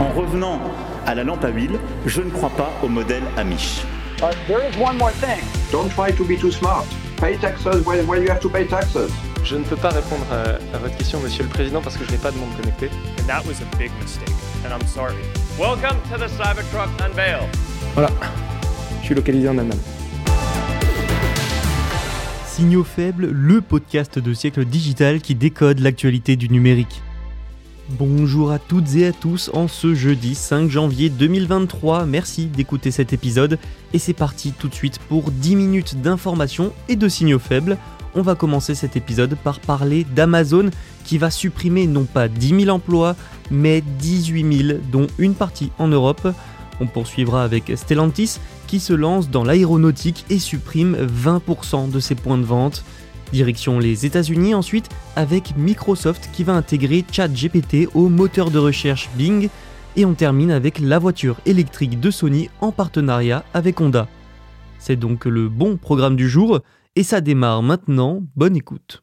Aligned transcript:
En 0.00 0.10
revenant 0.10 0.60
à 1.06 1.14
la 1.14 1.24
lampe 1.24 1.44
à 1.44 1.48
huile, 1.48 1.78
je 2.06 2.22
ne 2.22 2.30
crois 2.30 2.50
pas 2.50 2.70
au 2.84 2.88
modèle 2.88 3.22
Amish. 3.36 3.82
There 4.46 4.60
is 4.60 4.76
one 4.80 4.96
more 4.96 5.10
thing. 5.12 5.42
Don't 5.72 5.88
try 5.90 6.12
to 6.12 6.24
be 6.24 6.38
too 6.38 6.52
smart. 6.52 6.84
Pay 7.20 7.36
taxes 7.36 7.84
when, 7.84 8.06
when 8.06 8.22
you 8.22 8.30
have 8.30 8.40
to 8.40 8.48
pay 8.48 8.64
taxes. 8.64 9.10
Je 9.44 9.56
ne 9.56 9.64
peux 9.64 9.76
pas 9.76 9.88
répondre 9.88 10.24
à, 10.30 10.76
à 10.76 10.78
votre 10.78 10.96
question, 10.96 11.20
Monsieur 11.20 11.42
le 11.42 11.48
Président, 11.48 11.80
parce 11.80 11.96
que 11.96 12.04
je 12.04 12.10
n'ai 12.12 12.16
pas 12.16 12.30
de 12.30 12.38
monde 12.38 12.50
connecté. 12.56 12.90
And 13.20 13.26
that 13.26 13.42
was 13.46 13.60
a 13.60 13.76
big 13.76 13.90
mistake, 14.00 14.30
and 14.64 14.70
I'm 14.70 14.86
sorry. 14.86 15.14
Welcome 15.58 15.98
to 16.12 16.18
the 16.18 16.28
Cybertruck 16.28 16.88
Unveil. 17.04 17.48
Voilà, 17.94 18.10
je 19.00 19.06
suis 19.06 19.14
localisé 19.16 19.48
en 19.48 19.58
Allemagne. 19.58 19.78
Signaux 22.46 22.84
faibles, 22.84 23.28
le 23.32 23.60
podcast 23.60 24.18
de 24.20 24.32
siècle 24.32 24.64
digital 24.64 25.20
qui 25.20 25.34
décode 25.34 25.80
l'actualité 25.80 26.36
du 26.36 26.48
numérique. 26.48 27.02
Bonjour 27.90 28.52
à 28.52 28.58
toutes 28.58 28.96
et 28.96 29.06
à 29.06 29.12
tous 29.12 29.50
en 29.54 29.66
ce 29.66 29.94
jeudi 29.94 30.34
5 30.34 30.68
janvier 30.68 31.08
2023, 31.08 32.04
merci 32.04 32.44
d'écouter 32.44 32.90
cet 32.90 33.14
épisode 33.14 33.58
et 33.94 33.98
c'est 33.98 34.12
parti 34.12 34.52
tout 34.52 34.68
de 34.68 34.74
suite 34.74 34.98
pour 35.08 35.30
10 35.30 35.56
minutes 35.56 36.02
d'informations 36.02 36.74
et 36.90 36.96
de 36.96 37.08
signaux 37.08 37.38
faibles. 37.38 37.78
On 38.14 38.20
va 38.20 38.34
commencer 38.34 38.74
cet 38.74 38.96
épisode 38.96 39.36
par 39.42 39.58
parler 39.58 40.04
d'Amazon 40.04 40.68
qui 41.06 41.16
va 41.16 41.30
supprimer 41.30 41.86
non 41.86 42.04
pas 42.04 42.28
10 42.28 42.64
000 42.64 42.76
emplois 42.76 43.16
mais 43.50 43.80
18 43.80 44.66
000 44.66 44.78
dont 44.92 45.06
une 45.18 45.34
partie 45.34 45.72
en 45.78 45.88
Europe. 45.88 46.28
On 46.80 46.86
poursuivra 46.86 47.42
avec 47.42 47.72
Stellantis 47.74 48.38
qui 48.66 48.80
se 48.80 48.92
lance 48.92 49.30
dans 49.30 49.44
l'aéronautique 49.44 50.26
et 50.28 50.38
supprime 50.38 50.94
20% 50.94 51.90
de 51.90 52.00
ses 52.00 52.16
points 52.16 52.36
de 52.36 52.44
vente. 52.44 52.84
Direction 53.32 53.78
les 53.78 54.06
États-Unis 54.06 54.54
ensuite 54.54 54.88
avec 55.14 55.56
Microsoft 55.56 56.30
qui 56.32 56.44
va 56.44 56.54
intégrer 56.54 57.04
ChatGPT 57.10 57.88
au 57.94 58.08
moteur 58.08 58.50
de 58.50 58.58
recherche 58.58 59.10
Bing 59.16 59.48
et 59.96 60.04
on 60.04 60.14
termine 60.14 60.50
avec 60.50 60.78
la 60.78 60.98
voiture 60.98 61.36
électrique 61.44 62.00
de 62.00 62.10
Sony 62.10 62.48
en 62.60 62.72
partenariat 62.72 63.44
avec 63.52 63.80
Honda. 63.80 64.08
C'est 64.78 64.96
donc 64.96 65.24
le 65.24 65.48
bon 65.48 65.76
programme 65.76 66.16
du 66.16 66.28
jour 66.28 66.60
et 66.96 67.02
ça 67.02 67.20
démarre 67.20 67.62
maintenant, 67.62 68.22
bonne 68.36 68.56
écoute. 68.56 69.02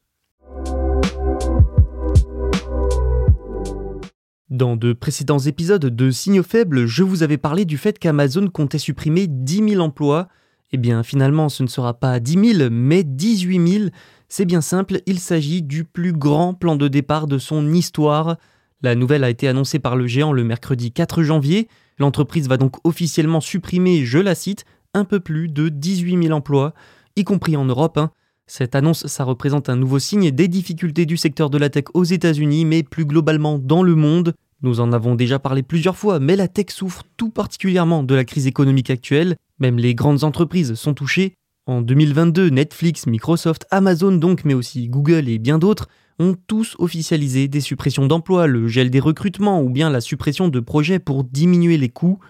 Dans 4.48 4.76
de 4.76 4.92
précédents 4.92 5.40
épisodes 5.40 5.84
de 5.84 6.10
Signaux 6.10 6.42
Faibles, 6.42 6.86
je 6.86 7.02
vous 7.02 7.22
avais 7.22 7.36
parlé 7.36 7.64
du 7.64 7.76
fait 7.76 7.98
qu'Amazon 7.98 8.48
comptait 8.48 8.78
supprimer 8.78 9.26
10 9.26 9.70
000 9.70 9.82
emplois. 9.82 10.28
Eh 10.72 10.78
bien 10.78 11.02
finalement 11.02 11.48
ce 11.48 11.62
ne 11.62 11.68
sera 11.68 11.94
pas 11.94 12.18
10 12.20 12.58
000 12.58 12.70
mais 12.70 13.04
18 13.04 13.68
000 13.68 13.84
c'est 14.28 14.44
bien 14.44 14.60
simple, 14.60 15.00
il 15.06 15.18
s'agit 15.18 15.62
du 15.62 15.84
plus 15.84 16.12
grand 16.12 16.54
plan 16.54 16.76
de 16.76 16.88
départ 16.88 17.26
de 17.26 17.38
son 17.38 17.72
histoire. 17.72 18.36
La 18.82 18.94
nouvelle 18.94 19.24
a 19.24 19.30
été 19.30 19.48
annoncée 19.48 19.78
par 19.78 19.96
le 19.96 20.06
géant 20.06 20.32
le 20.32 20.44
mercredi 20.44 20.92
4 20.92 21.22
janvier. 21.22 21.68
L'entreprise 21.98 22.48
va 22.48 22.56
donc 22.56 22.76
officiellement 22.84 23.40
supprimer, 23.40 24.04
je 24.04 24.18
la 24.18 24.34
cite, 24.34 24.64
un 24.94 25.04
peu 25.04 25.20
plus 25.20 25.48
de 25.48 25.68
18 25.68 26.24
000 26.24 26.34
emplois, 26.34 26.74
y 27.16 27.24
compris 27.24 27.56
en 27.56 27.64
Europe. 27.64 27.98
hein. 27.98 28.10
Cette 28.46 28.74
annonce, 28.74 29.06
ça 29.06 29.24
représente 29.24 29.68
un 29.68 29.76
nouveau 29.76 29.98
signe 29.98 30.30
des 30.30 30.48
difficultés 30.48 31.06
du 31.06 31.16
secteur 31.16 31.50
de 31.50 31.58
la 31.58 31.70
tech 31.70 31.84
aux 31.94 32.04
États-Unis, 32.04 32.64
mais 32.64 32.82
plus 32.82 33.04
globalement 33.04 33.58
dans 33.58 33.82
le 33.82 33.94
monde. 33.94 34.34
Nous 34.62 34.80
en 34.80 34.92
avons 34.92 35.14
déjà 35.14 35.38
parlé 35.38 35.62
plusieurs 35.62 35.96
fois, 35.96 36.20
mais 36.20 36.36
la 36.36 36.48
tech 36.48 36.66
souffre 36.70 37.02
tout 37.16 37.30
particulièrement 37.30 38.02
de 38.02 38.14
la 38.14 38.24
crise 38.24 38.46
économique 38.46 38.90
actuelle. 38.90 39.36
Même 39.58 39.78
les 39.78 39.94
grandes 39.94 40.24
entreprises 40.24 40.74
sont 40.74 40.94
touchées. 40.94 41.34
En 41.68 41.82
2022, 41.82 42.50
Netflix, 42.50 43.08
Microsoft, 43.08 43.66
Amazon 43.72 44.12
donc, 44.12 44.44
mais 44.44 44.54
aussi 44.54 44.88
Google 44.88 45.28
et 45.28 45.38
bien 45.38 45.58
d'autres, 45.58 45.88
ont 46.20 46.36
tous 46.46 46.76
officialisé 46.78 47.48
des 47.48 47.60
suppressions 47.60 48.06
d'emplois, 48.06 48.46
le 48.46 48.68
gel 48.68 48.88
des 48.88 49.00
recrutements 49.00 49.60
ou 49.60 49.68
bien 49.68 49.90
la 49.90 50.00
suppression 50.00 50.46
de 50.46 50.60
projets 50.60 51.00
pour 51.00 51.24
diminuer 51.24 51.76
les 51.76 51.88
coûts. 51.88 52.20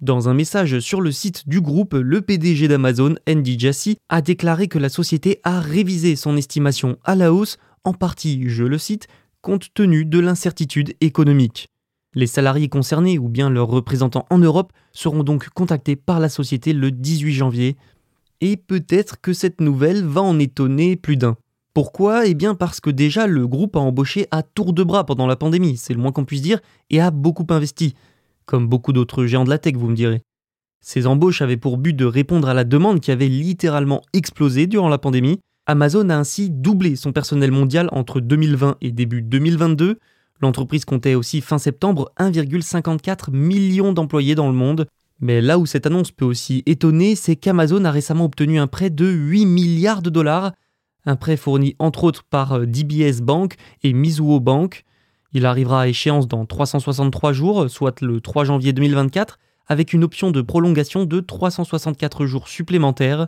Dans 0.00 0.28
un 0.28 0.34
message 0.34 0.78
sur 0.78 1.00
le 1.00 1.10
site 1.10 1.48
du 1.48 1.60
groupe, 1.60 1.94
le 1.94 2.20
PDG 2.20 2.68
d'Amazon, 2.68 3.16
Andy 3.28 3.58
Jassy, 3.58 3.96
a 4.08 4.22
déclaré 4.22 4.68
que 4.68 4.78
la 4.78 4.88
société 4.88 5.40
a 5.42 5.60
révisé 5.60 6.14
son 6.14 6.36
estimation 6.36 6.96
à 7.02 7.16
la 7.16 7.32
hausse, 7.32 7.58
en 7.82 7.94
partie, 7.94 8.48
je 8.48 8.62
le 8.62 8.78
cite, 8.78 9.08
compte 9.40 9.74
tenu 9.74 10.04
de 10.04 10.20
l'incertitude 10.20 10.94
économique. 11.00 11.68
Les 12.14 12.28
salariés 12.28 12.68
concernés 12.68 13.18
ou 13.18 13.28
bien 13.28 13.50
leurs 13.50 13.66
représentants 13.66 14.26
en 14.30 14.38
Europe 14.38 14.72
seront 14.92 15.24
donc 15.24 15.48
contactés 15.48 15.96
par 15.96 16.20
la 16.20 16.28
société 16.28 16.72
le 16.72 16.92
18 16.92 17.32
janvier. 17.32 17.76
Et 18.46 18.58
peut-être 18.58 19.22
que 19.22 19.32
cette 19.32 19.62
nouvelle 19.62 20.04
va 20.04 20.20
en 20.20 20.38
étonner 20.38 20.96
plus 20.96 21.16
d'un. 21.16 21.38
Pourquoi? 21.72 22.26
Eh 22.26 22.34
bien 22.34 22.54
parce 22.54 22.78
que 22.78 22.90
déjà 22.90 23.26
le 23.26 23.46
groupe 23.46 23.74
a 23.74 23.78
embauché 23.78 24.26
à 24.30 24.42
tour 24.42 24.74
de 24.74 24.84
bras 24.84 25.06
pendant 25.06 25.26
la 25.26 25.34
pandémie, 25.34 25.78
c'est 25.78 25.94
le 25.94 26.00
moins 26.00 26.12
qu'on 26.12 26.26
puisse 26.26 26.42
dire, 26.42 26.60
et 26.90 27.00
a 27.00 27.10
beaucoup 27.10 27.46
investi. 27.48 27.94
Comme 28.44 28.68
beaucoup 28.68 28.92
d'autres 28.92 29.24
géants 29.24 29.44
de 29.44 29.48
la 29.48 29.56
tech, 29.56 29.76
vous 29.76 29.88
me 29.88 29.96
direz. 29.96 30.20
Ces 30.82 31.06
embauches 31.06 31.40
avaient 31.40 31.56
pour 31.56 31.78
but 31.78 31.94
de 31.94 32.04
répondre 32.04 32.46
à 32.46 32.52
la 32.52 32.64
demande 32.64 33.00
qui 33.00 33.10
avait 33.10 33.28
littéralement 33.28 34.02
explosé 34.12 34.66
durant 34.66 34.90
la 34.90 34.98
pandémie. 34.98 35.40
Amazon 35.64 36.10
a 36.10 36.16
ainsi 36.16 36.50
doublé 36.50 36.96
son 36.96 37.12
personnel 37.12 37.50
mondial 37.50 37.88
entre 37.92 38.20
2020 38.20 38.76
et 38.82 38.92
début 38.92 39.22
2022. 39.22 39.98
L'entreprise 40.42 40.84
comptait 40.84 41.14
aussi 41.14 41.40
fin 41.40 41.56
septembre 41.56 42.12
1,54 42.18 43.32
million 43.32 43.94
d'employés 43.94 44.34
dans 44.34 44.48
le 44.48 44.54
monde. 44.54 44.86
Mais 45.20 45.40
là 45.40 45.58
où 45.58 45.66
cette 45.66 45.86
annonce 45.86 46.10
peut 46.10 46.24
aussi 46.24 46.62
étonner, 46.66 47.14
c'est 47.14 47.36
qu'Amazon 47.36 47.84
a 47.84 47.90
récemment 47.90 48.24
obtenu 48.24 48.58
un 48.58 48.66
prêt 48.66 48.90
de 48.90 49.06
8 49.06 49.46
milliards 49.46 50.02
de 50.02 50.10
dollars. 50.10 50.52
Un 51.06 51.16
prêt 51.16 51.36
fourni 51.36 51.76
entre 51.78 52.04
autres 52.04 52.24
par 52.24 52.52
euh, 52.52 52.66
DBS 52.66 53.20
Bank 53.20 53.56
et 53.82 53.92
Mizuho 53.92 54.40
Bank. 54.40 54.84
Il 55.32 55.46
arrivera 55.46 55.82
à 55.82 55.88
échéance 55.88 56.28
dans 56.28 56.46
363 56.46 57.32
jours, 57.32 57.68
soit 57.68 58.00
le 58.00 58.20
3 58.20 58.44
janvier 58.44 58.72
2024, 58.72 59.38
avec 59.66 59.92
une 59.92 60.04
option 60.04 60.30
de 60.30 60.40
prolongation 60.42 61.04
de 61.04 61.20
364 61.20 62.24
jours 62.24 62.48
supplémentaires. 62.48 63.26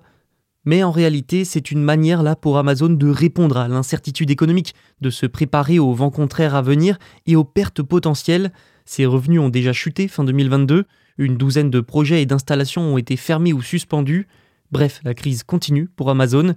Mais 0.64 0.82
en 0.82 0.90
réalité, 0.90 1.44
c'est 1.44 1.70
une 1.70 1.82
manière 1.82 2.22
là 2.22 2.34
pour 2.34 2.58
Amazon 2.58 2.88
de 2.88 3.08
répondre 3.08 3.56
à 3.56 3.68
l'incertitude 3.68 4.30
économique, 4.30 4.74
de 5.00 5.10
se 5.10 5.26
préparer 5.26 5.78
aux 5.78 5.92
vents 5.92 6.10
contraires 6.10 6.54
à 6.54 6.62
venir 6.62 6.98
et 7.26 7.36
aux 7.36 7.44
pertes 7.44 7.82
potentielles. 7.82 8.52
Ses 8.84 9.06
revenus 9.06 9.40
ont 9.40 9.48
déjà 9.48 9.72
chuté 9.72 10.08
fin 10.08 10.24
2022, 10.24 10.84
une 11.18 11.36
douzaine 11.36 11.70
de 11.70 11.80
projets 11.80 12.22
et 12.22 12.26
d'installations 12.26 12.82
ont 12.82 12.98
été 12.98 13.16
fermés 13.16 13.52
ou 13.52 13.62
suspendus. 13.62 14.26
Bref, 14.72 15.00
la 15.04 15.14
crise 15.14 15.42
continue 15.42 15.88
pour 15.88 16.10
Amazon. 16.10 16.54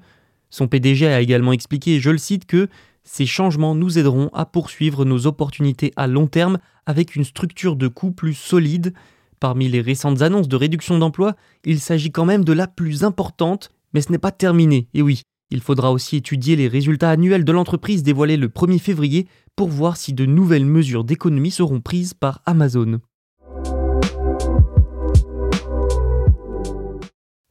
Son 0.49 0.67
PDG 0.67 1.07
a 1.07 1.21
également 1.21 1.53
expliqué, 1.53 1.99
je 1.99 2.09
le 2.09 2.17
cite, 2.17 2.45
que 2.45 2.67
ces 3.03 3.25
changements 3.25 3.75
nous 3.75 3.97
aideront 3.97 4.29
à 4.33 4.45
poursuivre 4.45 5.05
nos 5.05 5.27
opportunités 5.27 5.91
à 5.95 6.07
long 6.07 6.27
terme 6.27 6.59
avec 6.85 7.15
une 7.15 7.23
structure 7.23 7.75
de 7.75 7.87
coûts 7.87 8.11
plus 8.11 8.33
solide. 8.33 8.93
Parmi 9.39 9.69
les 9.69 9.81
récentes 9.81 10.21
annonces 10.21 10.49
de 10.49 10.55
réduction 10.55 10.97
d'emplois, 10.97 11.35
il 11.63 11.79
s'agit 11.79 12.11
quand 12.11 12.25
même 12.25 12.43
de 12.43 12.53
la 12.53 12.67
plus 12.67 13.03
importante, 13.03 13.71
mais 13.93 14.01
ce 14.01 14.11
n'est 14.11 14.17
pas 14.17 14.31
terminé, 14.31 14.87
et 14.93 15.01
oui, 15.01 15.21
il 15.51 15.61
faudra 15.61 15.91
aussi 15.91 16.17
étudier 16.17 16.55
les 16.55 16.67
résultats 16.67 17.09
annuels 17.09 17.45
de 17.45 17.51
l'entreprise 17.51 18.03
dévoilés 18.03 18.37
le 18.37 18.49
1er 18.49 18.79
février 18.79 19.27
pour 19.55 19.69
voir 19.69 19.97
si 19.97 20.13
de 20.13 20.25
nouvelles 20.25 20.65
mesures 20.65 21.03
d'économie 21.03 21.51
seront 21.51 21.81
prises 21.81 22.13
par 22.13 22.41
Amazon. 22.45 22.99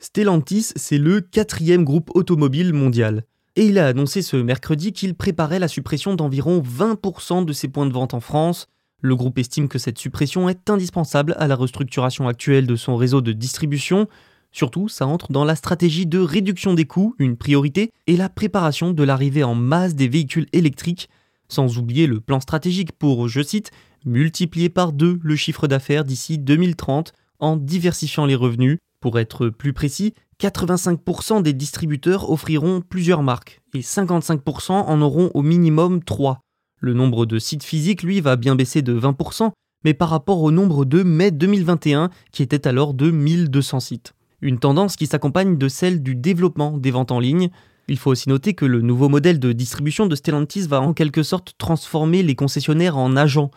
Stellantis, 0.01 0.73
c'est 0.77 0.99
le 0.99 1.21
quatrième 1.21 1.85
groupe 1.85 2.13
automobile 2.15 2.73
mondial. 2.73 3.25
Et 3.57 3.67
il 3.67 3.81
a 3.81 3.89
annoncé 3.89 4.23
ce 4.23 4.37
mercredi 4.37 4.93
qu'il 4.93 5.17
préparait 5.17 5.59
la 5.59 5.67
suppression 5.67 6.15
d'environ 6.15 6.63
20% 6.63 7.45
de 7.45 7.53
ses 7.53 7.67
points 7.67 7.87
de 7.87 7.93
vente 7.93 8.15
en 8.15 8.21
France. 8.21 8.69
Le 9.01 9.17
groupe 9.17 9.39
estime 9.39 9.67
que 9.67 9.81
cette 9.81 9.99
suppression 9.99 10.49
est 10.49 10.71
indispensable 10.71 11.35
à 11.37 11.49
la 11.49 11.57
restructuration 11.57 12.29
actuelle 12.29 12.69
de 12.69 12.77
son 12.77 12.95
réseau 12.95 13.21
de 13.21 13.33
distribution. 13.33 14.07
Surtout, 14.53 14.89
ça 14.89 15.05
entre 15.05 15.33
dans 15.33 15.45
la 15.45 15.57
stratégie 15.57 16.07
de 16.07 16.21
réduction 16.21 16.75
des 16.75 16.85
coûts, 16.85 17.17
une 17.19 17.37
priorité, 17.37 17.91
et 18.07 18.17
la 18.17 18.29
préparation 18.29 18.93
de 18.93 19.03
l'arrivée 19.03 19.43
en 19.43 19.57
masse 19.57 19.97
des 19.97 20.09
véhicules 20.09 20.47
électriques, 20.53 21.09
sans 21.49 21.77
oublier 21.77 22.07
le 22.07 22.21
plan 22.21 22.39
stratégique 22.39 22.93
pour, 22.93 23.27
je 23.27 23.43
cite, 23.43 23.73
multiplier 24.05 24.69
par 24.69 24.93
deux 24.93 25.19
le 25.23 25.35
chiffre 25.35 25.67
d'affaires 25.67 26.05
d'ici 26.05 26.39
2030 26.39 27.13
en 27.41 27.57
diversifiant 27.57 28.27
les 28.27 28.37
revenus. 28.37 28.79
Pour 29.01 29.21
être 29.21 29.49
plus 29.49 29.73
précis, 29.73 30.15
85% 30.41 31.43
des 31.43 31.53
distributeurs 31.53 32.31
offriront 32.31 32.81
plusieurs 32.81 33.23
marques 33.23 33.61
et 33.75 33.81
55% 33.81 34.73
en 34.73 35.01
auront 35.03 35.31
au 35.35 35.43
minimum 35.43 36.03
3. 36.03 36.41
Le 36.81 36.95
nombre 36.95 37.25
de 37.25 37.39
sites 37.39 37.63
physiques, 37.63 38.03
lui, 38.03 38.21
va 38.21 38.37
bien 38.37 38.57
baisser 38.57 38.83
de 38.83 38.99
20%, 38.99 39.51
mais 39.85 39.95
par 39.95 40.11
rapport 40.11 40.43
au 40.43 40.51
nombre 40.51 40.85
de 40.85 41.05
mai 41.05 41.31
2021, 41.31 42.11
qui 42.33 42.43
était 42.43 42.67
alors 42.67 42.93
de 42.95 43.11
1200 43.11 43.81
sites. 43.81 44.15
Une 44.41 44.59
tendance 44.59 44.97
qui 44.97 45.07
s'accompagne 45.07 45.59
de 45.59 45.69
celle 45.69 46.03
du 46.03 46.17
développement 46.17 46.77
des 46.77 46.91
ventes 46.91 47.13
en 47.13 47.21
ligne. 47.21 47.51
Il 47.89 47.99
faut 47.99 48.11
aussi 48.11 48.29
noter 48.29 48.55
que 48.55 48.65
le 48.65 48.81
nouveau 48.81 49.09
modèle 49.09 49.39
de 49.39 49.53
distribution 49.53 50.07
de 50.07 50.15
Stellantis 50.15 50.67
va 50.67 50.81
en 50.81 50.93
quelque 50.93 51.23
sorte 51.23 51.55
transformer 51.59 52.23
les 52.23 52.35
concessionnaires 52.35 52.97
en 52.97 53.17
agents. 53.17 53.51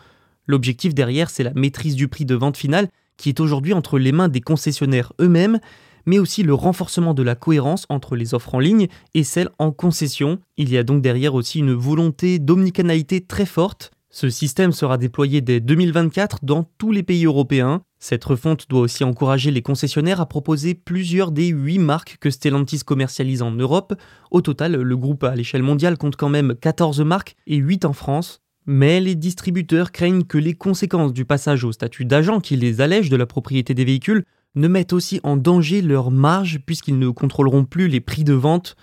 L'objectif 0.46 0.94
derrière, 0.94 1.30
c'est 1.30 1.44
la 1.44 1.54
maîtrise 1.54 1.96
du 1.96 2.08
prix 2.08 2.24
de 2.24 2.34
vente 2.34 2.56
finale 2.56 2.88
qui 3.22 3.28
est 3.28 3.38
aujourd'hui 3.38 3.72
entre 3.72 4.00
les 4.00 4.10
mains 4.10 4.28
des 4.28 4.40
concessionnaires 4.40 5.12
eux-mêmes, 5.20 5.60
mais 6.06 6.18
aussi 6.18 6.42
le 6.42 6.54
renforcement 6.54 7.14
de 7.14 7.22
la 7.22 7.36
cohérence 7.36 7.86
entre 7.88 8.16
les 8.16 8.34
offres 8.34 8.56
en 8.56 8.58
ligne 8.58 8.88
et 9.14 9.22
celles 9.22 9.50
en 9.60 9.70
concession. 9.70 10.40
Il 10.56 10.70
y 10.70 10.76
a 10.76 10.82
donc 10.82 11.02
derrière 11.02 11.36
aussi 11.36 11.60
une 11.60 11.72
volonté 11.72 12.40
d'omnicanalité 12.40 13.20
très 13.20 13.46
forte. 13.46 13.92
Ce 14.10 14.28
système 14.28 14.72
sera 14.72 14.98
déployé 14.98 15.40
dès 15.40 15.60
2024 15.60 16.40
dans 16.42 16.64
tous 16.78 16.90
les 16.90 17.04
pays 17.04 17.24
européens. 17.24 17.82
Cette 18.00 18.24
refonte 18.24 18.68
doit 18.68 18.80
aussi 18.80 19.04
encourager 19.04 19.52
les 19.52 19.62
concessionnaires 19.62 20.20
à 20.20 20.26
proposer 20.26 20.74
plusieurs 20.74 21.30
des 21.30 21.46
8 21.46 21.78
marques 21.78 22.16
que 22.20 22.28
Stellantis 22.28 22.80
commercialise 22.80 23.40
en 23.40 23.52
Europe. 23.52 23.94
Au 24.32 24.40
total, 24.40 24.74
le 24.74 24.96
groupe 24.96 25.22
à 25.22 25.36
l'échelle 25.36 25.62
mondiale 25.62 25.96
compte 25.96 26.16
quand 26.16 26.28
même 26.28 26.56
14 26.60 27.00
marques 27.02 27.36
et 27.46 27.56
8 27.56 27.84
en 27.84 27.92
France. 27.92 28.41
Mais 28.66 29.00
les 29.00 29.16
distributeurs 29.16 29.90
craignent 29.90 30.22
que 30.22 30.38
les 30.38 30.54
conséquences 30.54 31.12
du 31.12 31.24
passage 31.24 31.64
au 31.64 31.72
statut 31.72 32.04
d'agent 32.04 32.40
qui 32.40 32.56
les 32.56 32.80
allège 32.80 33.10
de 33.10 33.16
la 33.16 33.26
propriété 33.26 33.74
des 33.74 33.84
véhicules 33.84 34.24
ne 34.54 34.68
mettent 34.68 34.92
aussi 34.92 35.20
en 35.24 35.36
danger 35.36 35.82
leur 35.82 36.10
marge 36.10 36.60
puisqu'ils 36.64 36.98
ne 36.98 37.08
contrôleront 37.10 37.64
plus 37.64 37.88
les 37.88 38.00
prix 38.00 38.24
de 38.24 38.34
vente. 38.34 38.76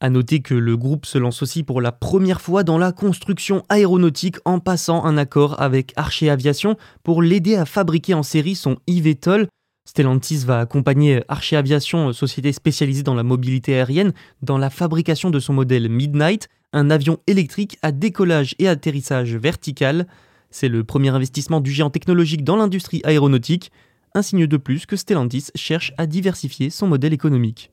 A 0.00 0.10
noter 0.10 0.40
que 0.40 0.54
le 0.54 0.76
groupe 0.76 1.06
se 1.06 1.18
lance 1.18 1.42
aussi 1.42 1.62
pour 1.62 1.80
la 1.80 1.90
première 1.90 2.40
fois 2.40 2.62
dans 2.62 2.78
la 2.78 2.92
construction 2.92 3.62
aéronautique 3.68 4.36
en 4.44 4.58
passant 4.58 5.04
un 5.04 5.16
accord 5.16 5.60
avec 5.60 5.92
Archer 5.96 6.30
Aviation 6.30 6.76
pour 7.02 7.22
l'aider 7.22 7.56
à 7.56 7.64
fabriquer 7.64 8.14
en 8.14 8.22
série 8.22 8.54
son 8.54 8.76
eVTOL. 8.86 9.48
Stellantis 9.86 10.44
va 10.44 10.60
accompagner 10.60 11.22
Archer 11.28 11.56
Aviation, 11.56 12.12
société 12.12 12.52
spécialisée 12.52 13.02
dans 13.02 13.14
la 13.14 13.22
mobilité 13.22 13.74
aérienne, 13.74 14.12
dans 14.42 14.58
la 14.58 14.70
fabrication 14.70 15.30
de 15.30 15.40
son 15.40 15.52
modèle 15.54 15.88
Midnight, 15.88 16.48
un 16.74 16.90
avion 16.90 17.18
électrique 17.26 17.78
à 17.82 17.92
décollage 17.92 18.54
et 18.58 18.68
atterrissage 18.68 19.34
vertical. 19.36 20.06
C'est 20.50 20.68
le 20.68 20.84
premier 20.84 21.10
investissement 21.10 21.60
du 21.60 21.70
géant 21.70 21.88
technologique 21.88 22.44
dans 22.44 22.56
l'industrie 22.56 23.00
aéronautique, 23.04 23.70
un 24.14 24.22
signe 24.22 24.46
de 24.46 24.56
plus 24.56 24.84
que 24.84 24.96
Stellantis 24.96 25.46
cherche 25.54 25.94
à 25.96 26.06
diversifier 26.06 26.70
son 26.70 26.88
modèle 26.88 27.12
économique. 27.12 27.70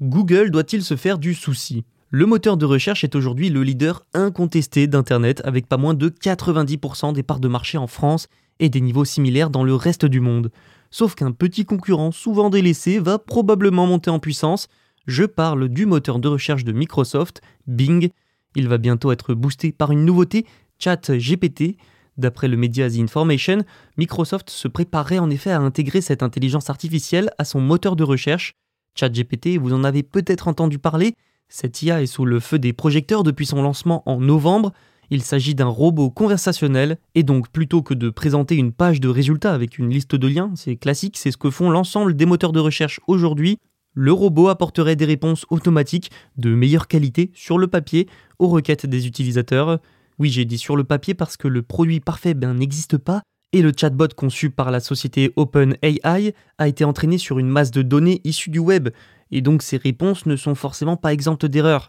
Google 0.00 0.50
doit-il 0.50 0.82
se 0.82 0.96
faire 0.96 1.18
du 1.18 1.34
souci? 1.34 1.84
Le 2.10 2.26
moteur 2.26 2.58
de 2.58 2.66
recherche 2.66 3.04
est 3.04 3.14
aujourd'hui 3.14 3.48
le 3.48 3.62
leader 3.62 4.04
incontesté 4.12 4.86
d'Internet 4.86 5.40
avec 5.44 5.66
pas 5.66 5.78
moins 5.78 5.94
de 5.94 6.10
90% 6.10 7.14
des 7.14 7.22
parts 7.22 7.40
de 7.40 7.48
marché 7.48 7.78
en 7.78 7.86
France 7.86 8.28
et 8.60 8.68
des 8.68 8.82
niveaux 8.82 9.06
similaires 9.06 9.48
dans 9.48 9.64
le 9.64 9.74
reste 9.74 10.04
du 10.04 10.20
monde 10.20 10.50
sauf 10.92 11.16
qu'un 11.16 11.32
petit 11.32 11.64
concurrent 11.64 12.12
souvent 12.12 12.50
délaissé 12.50 13.00
va 13.00 13.18
probablement 13.18 13.88
monter 13.88 14.10
en 14.10 14.20
puissance. 14.20 14.68
Je 15.06 15.24
parle 15.24 15.68
du 15.68 15.86
moteur 15.86 16.20
de 16.20 16.28
recherche 16.28 16.62
de 16.62 16.70
Microsoft, 16.70 17.40
Bing. 17.66 18.10
Il 18.54 18.68
va 18.68 18.78
bientôt 18.78 19.10
être 19.10 19.34
boosté 19.34 19.72
par 19.72 19.90
une 19.90 20.04
nouveauté, 20.04 20.46
ChatGPT. 20.78 21.76
D'après 22.18 22.46
le 22.46 22.56
média 22.56 22.88
The 22.88 22.98
Information, 22.98 23.64
Microsoft 23.96 24.50
se 24.50 24.68
préparait 24.68 25.18
en 25.18 25.30
effet 25.30 25.50
à 25.50 25.60
intégrer 25.60 26.02
cette 26.02 26.22
intelligence 26.22 26.70
artificielle 26.70 27.30
à 27.38 27.44
son 27.44 27.60
moteur 27.60 27.96
de 27.96 28.04
recherche. 28.04 28.52
ChatGPT, 28.94 29.56
vous 29.58 29.72
en 29.72 29.82
avez 29.82 30.02
peut-être 30.02 30.46
entendu 30.46 30.78
parler, 30.78 31.14
cette 31.48 31.82
IA 31.82 32.02
est 32.02 32.06
sous 32.06 32.24
le 32.24 32.40
feu 32.40 32.58
des 32.58 32.72
projecteurs 32.72 33.22
depuis 33.24 33.44
son 33.44 33.62
lancement 33.62 34.02
en 34.06 34.18
novembre. 34.20 34.72
Il 35.10 35.22
s'agit 35.22 35.54
d'un 35.54 35.66
robot 35.66 36.10
conversationnel, 36.10 36.98
et 37.14 37.22
donc 37.22 37.48
plutôt 37.50 37.82
que 37.82 37.94
de 37.94 38.10
présenter 38.10 38.56
une 38.56 38.72
page 38.72 39.00
de 39.00 39.08
résultats 39.08 39.52
avec 39.52 39.78
une 39.78 39.90
liste 39.90 40.14
de 40.14 40.28
liens, 40.28 40.52
c'est 40.54 40.76
classique, 40.76 41.18
c'est 41.18 41.30
ce 41.30 41.36
que 41.36 41.50
font 41.50 41.70
l'ensemble 41.70 42.14
des 42.14 42.26
moteurs 42.26 42.52
de 42.52 42.60
recherche 42.60 43.00
aujourd'hui, 43.06 43.58
le 43.94 44.12
robot 44.12 44.48
apporterait 44.48 44.96
des 44.96 45.04
réponses 45.04 45.44
automatiques 45.50 46.10
de 46.38 46.54
meilleure 46.54 46.88
qualité 46.88 47.30
sur 47.34 47.58
le 47.58 47.66
papier 47.66 48.08
aux 48.38 48.48
requêtes 48.48 48.86
des 48.86 49.06
utilisateurs. 49.06 49.80
Oui, 50.18 50.30
j'ai 50.30 50.46
dit 50.46 50.58
sur 50.58 50.76
le 50.76 50.84
papier 50.84 51.14
parce 51.14 51.36
que 51.36 51.48
le 51.48 51.62
produit 51.62 52.00
parfait 52.00 52.34
ben, 52.34 52.54
n'existe 52.54 52.96
pas, 52.96 53.22
et 53.52 53.60
le 53.60 53.72
chatbot 53.78 54.08
conçu 54.16 54.48
par 54.48 54.70
la 54.70 54.80
société 54.80 55.32
OpenAI 55.36 56.34
a 56.56 56.68
été 56.68 56.84
entraîné 56.84 57.18
sur 57.18 57.38
une 57.38 57.48
masse 57.48 57.70
de 57.70 57.82
données 57.82 58.22
issues 58.24 58.50
du 58.50 58.58
web, 58.58 58.88
et 59.30 59.42
donc 59.42 59.62
ces 59.62 59.76
réponses 59.76 60.24
ne 60.24 60.36
sont 60.36 60.54
forcément 60.54 60.96
pas 60.96 61.12
exemptes 61.12 61.46
d'erreurs. 61.46 61.88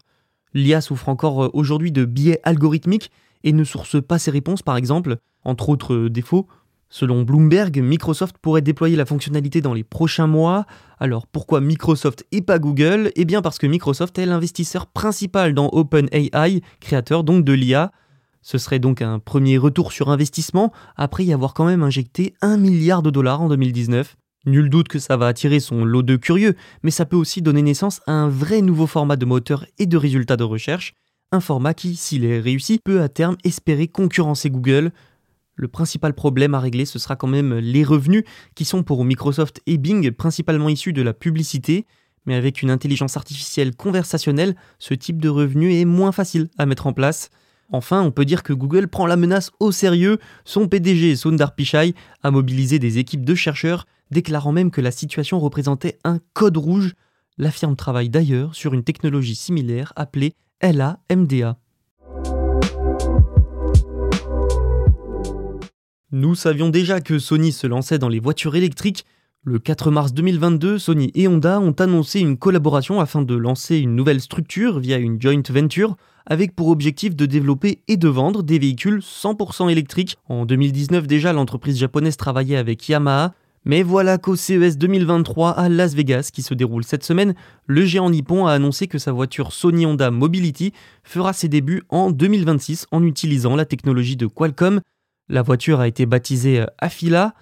L'IA 0.54 0.80
souffre 0.80 1.08
encore 1.08 1.44
euh, 1.44 1.50
aujourd'hui 1.52 1.92
de 1.92 2.04
biais 2.04 2.40
algorithmiques 2.44 3.10
et 3.42 3.52
ne 3.52 3.64
source 3.64 4.00
pas 4.02 4.18
ses 4.18 4.30
réponses 4.30 4.62
par 4.62 4.76
exemple, 4.76 5.18
entre 5.44 5.68
autres 5.68 5.94
euh, 5.94 6.10
défauts. 6.10 6.46
Selon 6.88 7.22
Bloomberg, 7.22 7.76
Microsoft 7.80 8.38
pourrait 8.38 8.62
déployer 8.62 8.94
la 8.94 9.04
fonctionnalité 9.04 9.60
dans 9.60 9.74
les 9.74 9.82
prochains 9.82 10.28
mois. 10.28 10.64
Alors 11.00 11.26
pourquoi 11.26 11.60
Microsoft 11.60 12.24
et 12.30 12.40
pas 12.40 12.60
Google? 12.60 13.10
Eh 13.16 13.24
bien 13.24 13.42
parce 13.42 13.58
que 13.58 13.66
Microsoft 13.66 14.16
est 14.18 14.26
l'investisseur 14.26 14.86
principal 14.86 15.54
dans 15.54 15.68
OpenAI, 15.70 16.62
créateur 16.78 17.24
donc 17.24 17.44
de 17.44 17.52
l'IA. 17.52 17.90
Ce 18.42 18.58
serait 18.58 18.78
donc 18.78 19.02
un 19.02 19.18
premier 19.18 19.58
retour 19.58 19.90
sur 19.90 20.08
investissement 20.08 20.70
après 20.96 21.24
y 21.24 21.32
avoir 21.32 21.52
quand 21.52 21.64
même 21.64 21.82
injecté 21.82 22.34
1 22.42 22.58
milliard 22.58 23.02
de 23.02 23.10
dollars 23.10 23.40
en 23.40 23.48
2019. 23.48 24.16
Nul 24.46 24.68
doute 24.68 24.88
que 24.88 24.98
ça 24.98 25.16
va 25.16 25.28
attirer 25.28 25.58
son 25.58 25.84
lot 25.84 26.02
de 26.02 26.16
curieux, 26.16 26.54
mais 26.82 26.90
ça 26.90 27.06
peut 27.06 27.16
aussi 27.16 27.40
donner 27.40 27.62
naissance 27.62 28.00
à 28.06 28.12
un 28.12 28.28
vrai 28.28 28.60
nouveau 28.60 28.86
format 28.86 29.16
de 29.16 29.24
moteur 29.24 29.64
et 29.78 29.86
de 29.86 29.96
résultats 29.96 30.36
de 30.36 30.44
recherche, 30.44 30.94
un 31.32 31.40
format 31.40 31.74
qui, 31.74 31.96
s'il 31.96 32.24
est 32.24 32.40
réussi, 32.40 32.78
peut 32.78 33.00
à 33.00 33.08
terme 33.08 33.36
espérer 33.42 33.88
concurrencer 33.88 34.50
Google. 34.50 34.92
Le 35.56 35.68
principal 35.68 36.14
problème 36.14 36.54
à 36.54 36.60
régler, 36.60 36.84
ce 36.84 36.98
sera 36.98 37.16
quand 37.16 37.26
même 37.26 37.54
les 37.54 37.84
revenus, 37.84 38.24
qui 38.54 38.64
sont 38.64 38.82
pour 38.82 39.04
Microsoft 39.04 39.60
et 39.66 39.78
Bing 39.78 40.10
principalement 40.10 40.68
issus 40.68 40.92
de 40.92 41.02
la 41.02 41.14
publicité, 41.14 41.86
mais 42.26 42.34
avec 42.34 42.62
une 42.62 42.70
intelligence 42.70 43.16
artificielle 43.16 43.74
conversationnelle, 43.74 44.56
ce 44.78 44.94
type 44.94 45.20
de 45.20 45.28
revenu 45.28 45.74
est 45.74 45.84
moins 45.84 46.12
facile 46.12 46.48
à 46.58 46.66
mettre 46.66 46.86
en 46.86 46.92
place. 46.92 47.30
Enfin, 47.70 48.02
on 48.02 48.10
peut 48.10 48.24
dire 48.24 48.42
que 48.42 48.52
Google 48.52 48.88
prend 48.88 49.06
la 49.06 49.16
menace 49.16 49.50
au 49.58 49.72
sérieux. 49.72 50.18
Son 50.44 50.68
PDG 50.68 51.16
Sundar 51.16 51.54
Pichai 51.54 51.94
a 52.22 52.30
mobilisé 52.30 52.78
des 52.78 52.98
équipes 52.98 53.24
de 53.24 53.34
chercheurs 53.34 53.86
déclarant 54.10 54.52
même 54.52 54.70
que 54.70 54.80
la 54.80 54.90
situation 54.90 55.40
représentait 55.40 55.98
un 56.04 56.18
code 56.32 56.56
rouge. 56.56 56.94
La 57.38 57.50
firme 57.50 57.76
travaille 57.76 58.10
d'ailleurs 58.10 58.54
sur 58.54 58.74
une 58.74 58.84
technologie 58.84 59.34
similaire 59.34 59.92
appelée 59.96 60.34
LAMDA. 60.62 61.58
Nous 66.12 66.34
savions 66.36 66.68
déjà 66.68 67.00
que 67.00 67.18
Sony 67.18 67.50
se 67.50 67.66
lançait 67.66 67.98
dans 67.98 68.08
les 68.08 68.20
voitures 68.20 68.54
électriques. 68.54 69.04
Le 69.42 69.58
4 69.58 69.90
mars 69.90 70.14
2022, 70.14 70.78
Sony 70.78 71.10
et 71.14 71.26
Honda 71.26 71.60
ont 71.60 71.72
annoncé 71.72 72.20
une 72.20 72.38
collaboration 72.38 73.00
afin 73.00 73.20
de 73.22 73.34
lancer 73.34 73.78
une 73.78 73.96
nouvelle 73.96 74.20
structure 74.20 74.78
via 74.78 74.96
une 74.96 75.20
joint 75.20 75.42
venture 75.50 75.96
avec 76.24 76.54
pour 76.54 76.68
objectif 76.68 77.14
de 77.14 77.26
développer 77.26 77.82
et 77.88 77.96
de 77.96 78.08
vendre 78.08 78.42
des 78.42 78.58
véhicules 78.58 79.00
100% 79.00 79.70
électriques. 79.70 80.16
En 80.28 80.46
2019 80.46 81.06
déjà, 81.06 81.32
l'entreprise 81.32 81.78
japonaise 81.78 82.16
travaillait 82.16 82.56
avec 82.56 82.88
Yamaha, 82.88 83.34
mais 83.64 83.82
voilà 83.82 84.18
qu'au 84.18 84.36
CES 84.36 84.76
2023 84.76 85.50
à 85.50 85.68
Las 85.68 85.94
Vegas, 85.94 86.30
qui 86.32 86.42
se 86.42 86.52
déroule 86.52 86.84
cette 86.84 87.04
semaine, 87.04 87.34
le 87.66 87.84
géant 87.84 88.10
nippon 88.10 88.46
a 88.46 88.52
annoncé 88.52 88.88
que 88.88 88.98
sa 88.98 89.12
voiture 89.12 89.52
Sony 89.52 89.86
Honda 89.86 90.10
Mobility 90.10 90.72
fera 91.02 91.32
ses 91.32 91.48
débuts 91.48 91.82
en 91.88 92.10
2026 92.10 92.86
en 92.90 93.02
utilisant 93.02 93.56
la 93.56 93.64
technologie 93.64 94.16
de 94.16 94.26
Qualcomm. 94.26 94.80
La 95.30 95.40
voiture 95.40 95.80
a 95.80 95.88
été 95.88 96.04
baptisée 96.04 96.60
euh, 96.60 96.66
Afila. 96.78 97.34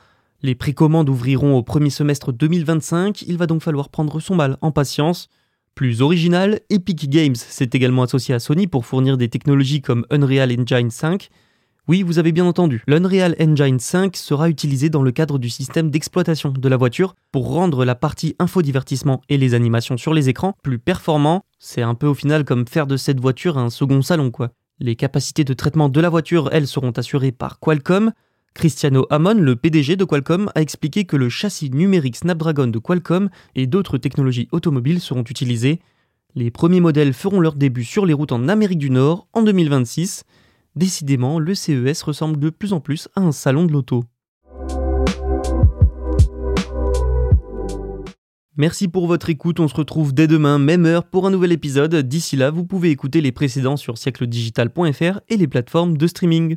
Les 0.42 0.54
précommandes 0.54 1.08
ouvriront 1.08 1.56
au 1.56 1.62
premier 1.62 1.90
semestre 1.90 2.32
2025, 2.32 3.22
il 3.22 3.36
va 3.36 3.46
donc 3.46 3.62
falloir 3.62 3.88
prendre 3.88 4.18
son 4.20 4.34
mal 4.34 4.56
en 4.60 4.72
patience. 4.72 5.28
Plus 5.74 6.02
original, 6.02 6.60
Epic 6.68 7.08
Games 7.08 7.34
s'est 7.34 7.70
également 7.72 8.02
associé 8.02 8.34
à 8.34 8.40
Sony 8.40 8.66
pour 8.66 8.84
fournir 8.84 9.16
des 9.16 9.28
technologies 9.28 9.82
comme 9.82 10.04
Unreal 10.10 10.52
Engine 10.52 10.90
5 10.90 11.30
oui, 11.88 12.04
vous 12.04 12.20
avez 12.20 12.30
bien 12.30 12.44
entendu, 12.44 12.84
l'Unreal 12.86 13.34
Engine 13.40 13.80
5 13.80 14.16
sera 14.16 14.48
utilisé 14.48 14.88
dans 14.88 15.02
le 15.02 15.10
cadre 15.10 15.40
du 15.40 15.50
système 15.50 15.90
d'exploitation 15.90 16.50
de 16.50 16.68
la 16.68 16.76
voiture 16.76 17.16
pour 17.32 17.52
rendre 17.52 17.84
la 17.84 17.96
partie 17.96 18.36
infodivertissement 18.38 19.20
et 19.28 19.36
les 19.36 19.54
animations 19.54 19.96
sur 19.96 20.14
les 20.14 20.28
écrans 20.28 20.54
plus 20.62 20.78
performants. 20.78 21.44
C'est 21.58 21.82
un 21.82 21.96
peu 21.96 22.06
au 22.06 22.14
final 22.14 22.44
comme 22.44 22.68
faire 22.68 22.86
de 22.86 22.96
cette 22.96 23.18
voiture 23.18 23.58
un 23.58 23.68
second 23.68 24.00
salon 24.00 24.30
quoi. 24.30 24.50
Les 24.78 24.94
capacités 24.94 25.42
de 25.42 25.54
traitement 25.54 25.88
de 25.88 26.00
la 26.00 26.08
voiture, 26.08 26.50
elles, 26.52 26.68
seront 26.68 26.92
assurées 26.92 27.32
par 27.32 27.58
Qualcomm. 27.58 28.12
Cristiano 28.54 29.04
Amon, 29.10 29.34
le 29.34 29.56
PDG 29.56 29.96
de 29.96 30.04
Qualcomm, 30.04 30.50
a 30.54 30.62
expliqué 30.62 31.04
que 31.04 31.16
le 31.16 31.28
châssis 31.28 31.70
numérique 31.70 32.16
Snapdragon 32.16 32.68
de 32.68 32.78
Qualcomm 32.78 33.28
et 33.56 33.66
d'autres 33.66 33.98
technologies 33.98 34.48
automobiles 34.52 35.00
seront 35.00 35.24
utilisés. 35.24 35.80
Les 36.36 36.52
premiers 36.52 36.80
modèles 36.80 37.12
feront 37.12 37.40
leur 37.40 37.54
début 37.54 37.84
sur 37.84 38.06
les 38.06 38.14
routes 38.14 38.32
en 38.32 38.48
Amérique 38.48 38.78
du 38.78 38.90
Nord 38.90 39.26
en 39.32 39.42
2026. 39.42 40.22
Décidément, 40.74 41.38
le 41.38 41.54
CES 41.54 42.02
ressemble 42.02 42.38
de 42.38 42.50
plus 42.50 42.72
en 42.72 42.80
plus 42.80 43.08
à 43.14 43.20
un 43.20 43.32
salon 43.32 43.64
de 43.64 43.72
l'auto. 43.72 44.04
Merci 48.56 48.86
pour 48.86 49.06
votre 49.06 49.30
écoute, 49.30 49.60
on 49.60 49.68
se 49.68 49.74
retrouve 49.74 50.12
dès 50.12 50.26
demain, 50.26 50.58
même 50.58 50.84
heure, 50.84 51.04
pour 51.04 51.26
un 51.26 51.30
nouvel 51.30 51.52
épisode. 51.52 51.94
D'ici 51.96 52.36
là, 52.36 52.50
vous 52.50 52.66
pouvez 52.66 52.90
écouter 52.90 53.22
les 53.22 53.32
précédents 53.32 53.78
sur 53.78 53.96
siècledigital.fr 53.96 55.20
et 55.28 55.36
les 55.38 55.48
plateformes 55.48 55.96
de 55.96 56.06
streaming. 56.06 56.56